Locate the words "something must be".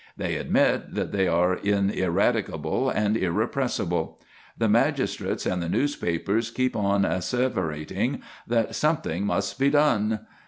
8.73-9.69